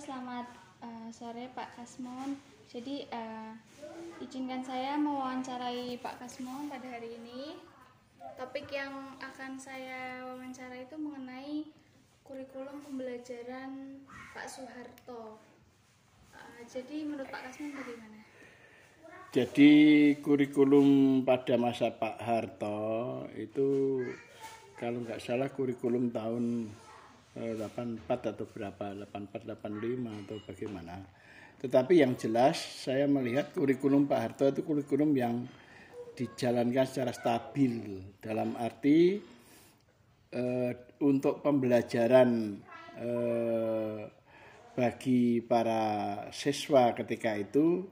selamat 0.00 0.48
eh, 0.80 1.08
sore 1.12 1.52
Pak 1.52 1.76
Kasmon. 1.76 2.32
Jadi 2.72 3.04
eh, 3.04 3.52
izinkan 4.24 4.64
saya 4.64 4.96
mewawancarai 4.96 6.00
Pak 6.00 6.24
Kasmon 6.24 6.72
pada 6.72 6.88
hari 6.88 7.20
ini. 7.20 7.60
Topik 8.40 8.72
yang 8.72 9.20
akan 9.20 9.60
saya 9.60 10.24
wawancara 10.24 10.80
itu 10.80 10.96
mengenai 10.96 11.68
kurikulum 12.24 12.80
pembelajaran 12.80 14.00
Pak 14.32 14.48
Soeharto. 14.48 15.36
Eh, 16.32 16.64
jadi 16.64 17.04
menurut 17.04 17.28
Pak 17.28 17.52
Kasmon 17.52 17.76
bagaimana? 17.76 18.18
Jadi 19.36 19.72
kurikulum 20.24 21.20
pada 21.28 21.60
masa 21.60 21.92
Pak 21.92 22.18
Harto 22.18 23.28
itu 23.36 24.00
kalau 24.74 25.04
nggak 25.04 25.22
salah 25.22 25.52
kurikulum 25.52 26.10
tahun 26.10 26.72
84 27.56 28.34
atau 28.34 28.46
berapa 28.46 28.84
84 29.06 29.58
85 29.58 30.22
atau 30.26 30.36
bagaimana. 30.46 30.94
Tetapi 31.60 32.00
yang 32.00 32.16
jelas 32.16 32.56
saya 32.56 33.04
melihat 33.04 33.52
kurikulum 33.52 34.08
Pak 34.08 34.20
Harto 34.20 34.48
itu 34.48 34.64
kurikulum 34.64 35.12
yang 35.12 35.44
dijalankan 36.16 36.86
secara 36.88 37.12
stabil 37.12 38.00
dalam 38.20 38.56
arti 38.56 39.20
eh, 40.32 40.72
untuk 41.04 41.44
pembelajaran 41.44 42.60
eh, 42.96 44.00
bagi 44.72 45.44
para 45.44 45.82
siswa 46.32 46.96
ketika 46.96 47.36
itu 47.36 47.84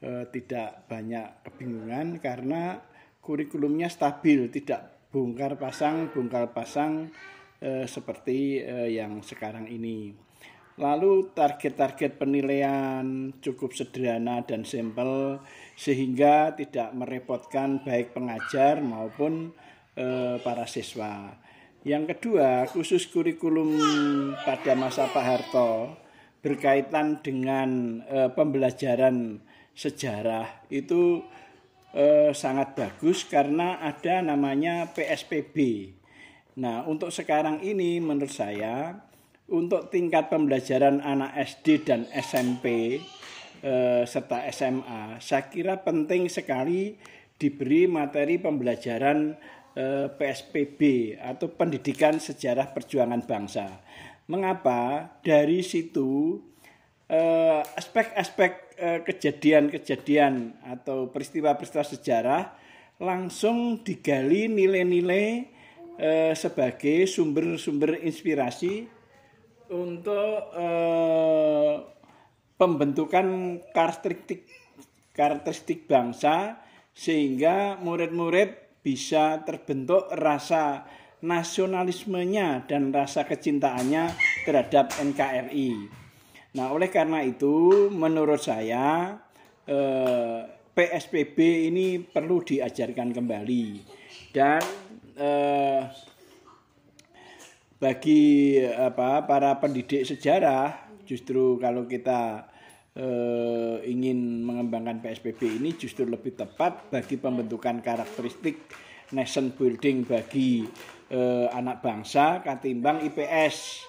eh, 0.00 0.24
tidak 0.32 0.88
banyak 0.88 1.44
kebingungan 1.44 2.16
karena 2.24 2.80
kurikulumnya 3.20 3.92
stabil, 3.92 4.48
tidak 4.48 5.08
bongkar 5.12 5.60
pasang, 5.60 6.08
bongkar 6.08 6.56
pasang 6.56 7.12
eh, 7.60 7.86
seperti 7.86 8.60
eh, 8.60 8.96
yang 8.96 9.20
sekarang 9.20 9.68
ini. 9.68 10.12
Lalu 10.80 11.36
target-target 11.36 12.16
penilaian 12.16 13.36
cukup 13.44 13.76
sederhana 13.76 14.40
dan 14.48 14.64
simpel 14.64 15.44
sehingga 15.76 16.56
tidak 16.56 16.96
merepotkan 16.96 17.84
baik 17.84 18.16
pengajar 18.16 18.80
maupun 18.80 19.52
eh, 19.96 20.40
para 20.40 20.64
siswa. 20.64 21.36
Yang 21.84 22.16
kedua, 22.16 22.68
khusus 22.68 23.08
kurikulum 23.08 23.76
pada 24.44 24.76
masa 24.76 25.08
Pak 25.08 25.24
Harto 25.24 25.96
berkaitan 26.40 27.20
dengan 27.20 28.00
eh, 28.08 28.28
pembelajaran 28.32 29.40
sejarah 29.76 30.68
itu 30.72 31.24
eh, 31.92 32.32
sangat 32.32 32.76
bagus 32.76 33.28
karena 33.28 33.80
ada 33.80 34.24
namanya 34.24 34.92
PSPB. 34.92 35.88
Nah, 36.60 36.84
untuk 36.84 37.08
sekarang 37.08 37.64
ini 37.64 38.04
menurut 38.04 38.28
saya 38.28 38.92
untuk 39.48 39.88
tingkat 39.88 40.28
pembelajaran 40.28 41.00
anak 41.00 41.32
SD 41.56 41.88
dan 41.88 42.04
SMP 42.12 43.00
eh, 43.64 44.02
serta 44.04 44.44
SMA, 44.52 45.16
saya 45.24 45.48
kira 45.48 45.80
penting 45.80 46.28
sekali 46.28 47.00
diberi 47.40 47.88
materi 47.88 48.36
pembelajaran 48.36 49.32
eh, 49.72 50.12
PSPB 50.12 50.80
atau 51.16 51.48
pendidikan 51.48 52.20
sejarah 52.20 52.76
perjuangan 52.76 53.24
bangsa. 53.24 53.80
Mengapa? 54.28 55.16
Dari 55.24 55.64
situ 55.64 56.44
eh, 57.08 57.64
aspek-aspek 57.64 58.52
eh, 58.76 59.00
kejadian-kejadian 59.00 60.60
atau 60.76 61.08
peristiwa-peristiwa 61.08 61.88
sejarah 61.88 62.52
langsung 63.00 63.80
digali 63.80 64.44
nilai-nilai 64.52 65.56
eh, 66.00 66.32
sebagai 66.32 67.04
sumber-sumber 67.04 68.00
inspirasi 68.00 68.88
untuk 69.70 70.50
pembentukan 72.58 73.60
karakteristik 73.70 74.42
karakteristik 75.14 75.86
bangsa 75.86 76.58
sehingga 76.90 77.78
murid-murid 77.78 78.82
bisa 78.82 79.44
terbentuk 79.46 80.08
rasa 80.10 80.88
nasionalismenya 81.20 82.64
dan 82.64 82.90
rasa 82.90 83.28
kecintaannya 83.28 84.16
terhadap 84.48 84.96
NKRI. 84.96 85.70
Nah, 86.56 86.72
oleh 86.72 86.88
karena 86.88 87.22
itu, 87.22 87.86
menurut 87.92 88.40
saya 88.40 89.14
eh, 89.68 90.40
PSBB 90.72 91.68
ini 91.70 92.00
perlu 92.00 92.40
diajarkan 92.40 93.12
kembali 93.12 93.66
dan 94.32 94.64
eh, 95.20 95.80
bagi 97.80 98.56
apa 98.60 99.24
para 99.28 99.56
pendidik 99.60 100.04
sejarah 100.04 101.00
justru 101.04 101.60
kalau 101.60 101.84
kita 101.84 102.48
eh, 102.96 103.76
ingin 103.88 104.44
mengembangkan 104.44 105.00
PSBB 105.04 105.60
ini 105.60 105.76
justru 105.76 106.08
lebih 106.08 106.36
tepat 106.36 106.88
bagi 106.88 107.20
pembentukan 107.20 107.84
karakteristik 107.84 108.56
nation 109.12 109.52
building 109.52 110.08
bagi 110.08 110.64
eh, 111.12 111.46
anak 111.52 111.84
bangsa 111.84 112.40
ketimbang 112.40 113.04
IPS 113.04 113.88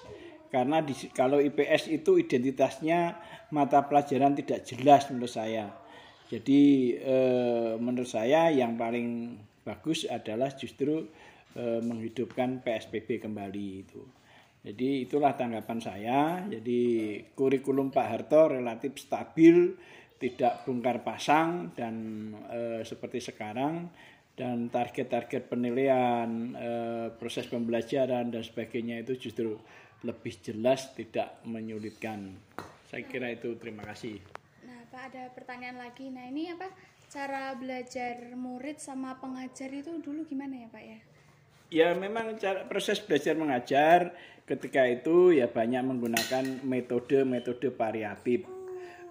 karena 0.52 0.84
di, 0.84 0.92
kalau 1.16 1.40
IPS 1.40 1.88
itu 1.88 2.20
identitasnya 2.20 3.16
mata 3.56 3.88
pelajaran 3.88 4.36
tidak 4.36 4.68
jelas 4.68 5.08
menurut 5.08 5.32
saya. 5.32 5.72
Jadi 6.28 6.92
eh, 6.96 7.72
menurut 7.80 8.08
saya 8.08 8.52
yang 8.52 8.76
paling 8.76 9.36
bagus 9.62 10.04
adalah 10.06 10.52
justru 10.54 11.06
eh, 11.56 11.80
menghidupkan 11.82 12.62
PSBB 12.62 13.22
kembali 13.22 13.66
itu. 13.82 14.02
Jadi 14.62 15.10
itulah 15.10 15.34
tanggapan 15.34 15.78
saya. 15.82 16.20
Jadi 16.46 17.18
kurikulum 17.34 17.90
Pak 17.90 18.06
Harto 18.06 18.46
relatif 18.46 18.94
stabil 18.94 19.74
tidak 20.22 20.62
bongkar 20.62 21.02
pasang 21.02 21.74
dan 21.74 21.94
e, 22.46 22.86
seperti 22.86 23.18
sekarang 23.18 23.90
dan 24.32 24.70
target-target 24.72 25.50
penilaian 25.50 26.30
eh, 26.56 27.08
proses 27.12 27.44
pembelajaran 27.50 28.32
dan 28.32 28.42
sebagainya 28.46 29.04
itu 29.04 29.28
justru 29.28 29.58
lebih 30.06 30.34
jelas 30.40 30.94
tidak 30.96 31.42
menyulitkan. 31.44 32.32
Saya 32.88 33.04
kira 33.04 33.28
itu. 33.34 33.58
Terima 33.60 33.84
kasih 33.84 34.41
Pak 34.92 35.08
ada 35.08 35.32
pertanyaan 35.32 35.80
lagi. 35.80 36.12
Nah, 36.12 36.28
ini 36.28 36.52
apa 36.52 36.68
cara 37.08 37.56
belajar 37.56 38.36
murid 38.36 38.76
sama 38.76 39.16
pengajar 39.16 39.72
itu 39.72 39.96
dulu 40.04 40.28
gimana 40.28 40.60
ya, 40.60 40.68
Pak 40.68 40.84
ya? 40.84 40.98
ya 41.72 41.88
memang 41.96 42.36
cara, 42.36 42.68
proses 42.68 43.00
belajar 43.00 43.32
mengajar 43.32 44.12
ketika 44.44 44.84
itu 44.84 45.32
ya 45.32 45.48
banyak 45.48 45.80
menggunakan 45.80 46.60
metode-metode 46.68 47.72
variatif 47.72 48.44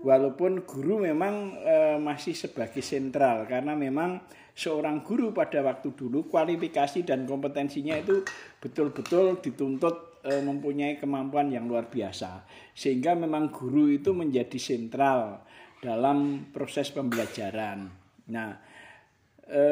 walaupun 0.06 0.62
guru 0.62 1.02
memang 1.02 1.58
e, 1.58 1.76
masih 1.98 2.38
sebagai 2.38 2.86
sentral 2.86 3.50
karena 3.50 3.74
memang 3.74 4.22
seorang 4.54 5.02
guru 5.02 5.34
pada 5.34 5.66
waktu 5.66 5.98
dulu 5.98 6.30
kualifikasi 6.30 7.02
dan 7.02 7.26
kompetensinya 7.26 7.98
itu 7.98 8.22
betul-betul 8.62 9.42
dituntut 9.42 10.22
e, 10.22 10.38
mempunyai 10.46 11.02
kemampuan 11.02 11.50
yang 11.50 11.66
luar 11.66 11.90
biasa 11.90 12.46
sehingga 12.78 13.18
memang 13.18 13.50
guru 13.50 13.90
itu 13.90 14.14
menjadi 14.14 14.62
sentral 14.62 15.42
dalam 15.82 16.48
proses 16.54 16.94
pembelajaran. 16.94 17.90
Nah, 18.30 18.54
e, 19.50 19.64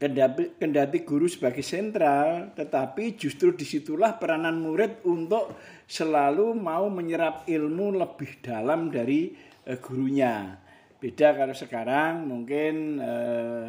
kendati, 0.00 0.56
kendati 0.56 0.98
guru 1.04 1.28
sebagai 1.28 1.60
sentral, 1.60 2.56
tetapi 2.56 3.20
justru 3.20 3.52
di 3.52 3.68
situlah 3.68 4.16
peranan 4.16 4.56
murid 4.60 5.04
untuk 5.04 5.56
selalu 5.84 6.56
mau 6.56 6.88
menyerap 6.88 7.44
ilmu 7.44 8.00
lebih 8.00 8.40
dalam 8.40 8.88
dari 8.88 9.32
eh, 9.68 9.76
gurunya. 9.76 10.56
Beda 10.96 11.36
kalau 11.36 11.52
sekarang 11.52 12.24
mungkin 12.24 12.96
eh, 13.00 13.68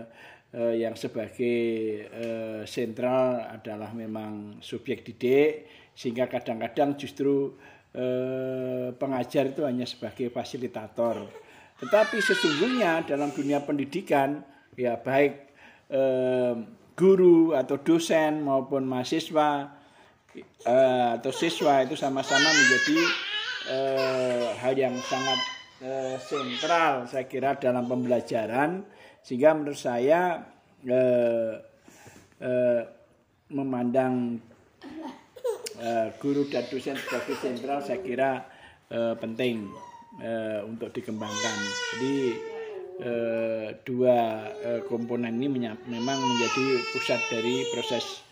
eh, 0.56 0.74
yang 0.80 0.96
sebagai 0.96 1.60
eh, 2.08 2.62
sentral 2.64 3.44
adalah 3.52 3.92
memang 3.92 4.64
subjek 4.64 5.04
didik, 5.04 5.68
sehingga 5.98 6.30
kadang-kadang 6.30 6.94
justru 6.94 7.58
eh, 7.98 8.94
pengajar 8.94 9.50
itu 9.50 9.66
hanya 9.66 9.90
sebagai 9.90 10.30
fasilitator. 10.30 11.26
Tetapi 11.82 12.22
sesungguhnya 12.22 13.10
dalam 13.10 13.34
dunia 13.34 13.66
pendidikan, 13.66 14.46
ya 14.78 15.02
baik 15.02 15.50
eh, 15.90 16.54
guru 16.94 17.58
atau 17.58 17.78
dosen 17.82 18.46
maupun 18.46 18.86
mahasiswa 18.86 19.74
eh, 20.66 21.10
atau 21.18 21.32
siswa 21.34 21.82
itu 21.82 21.98
sama-sama 21.98 22.50
menjadi 22.50 23.00
eh, 23.74 24.46
hal 24.62 24.74
yang 24.78 24.98
sangat 25.02 25.40
eh, 25.82 26.16
sentral 26.22 27.06
saya 27.06 27.26
kira 27.30 27.58
dalam 27.58 27.86
pembelajaran 27.86 28.82
sehingga 29.22 29.54
menurut 29.54 29.78
saya 29.78 30.42
eh, 30.86 31.54
eh, 32.42 32.82
memandang 33.54 34.42
eh, 35.78 36.08
guru 36.18 36.46
dan 36.50 36.66
dosen 36.68 36.98
sebagai 36.98 37.36
sentral 37.38 37.80
saya 37.80 38.00
kira 38.02 38.46
eh, 38.90 39.16
penting 39.18 39.70
eh, 40.18 40.60
untuk 40.66 40.90
dikembangkan 40.92 41.58
jadi 41.96 42.16
eh, 43.00 43.68
dua 43.86 44.18
eh, 44.60 44.82
komponen 44.86 45.38
ini 45.38 45.48
menya- 45.48 45.80
memang 45.86 46.18
menjadi 46.18 46.66
pusat 46.92 47.22
dari 47.30 47.66
proses 47.70 48.26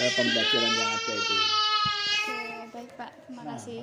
eh, 0.00 0.10
pembelajaran 0.12 0.72
yang 0.72 0.90
ada 0.90 1.12
itu. 1.12 1.36
Oke, 2.16 2.36
baik 2.72 2.90
Pak. 2.96 3.10
Terima 3.28 3.42
kasih. 3.54 3.80